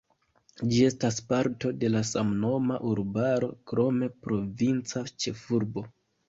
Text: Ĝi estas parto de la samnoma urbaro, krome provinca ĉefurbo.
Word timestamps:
Ĝi 0.69 0.77
estas 0.85 1.19
parto 1.31 1.71
de 1.83 1.91
la 1.95 2.01
samnoma 2.11 2.79
urbaro, 2.93 3.51
krome 3.73 4.09
provinca 4.25 5.05
ĉefurbo. 5.27 5.87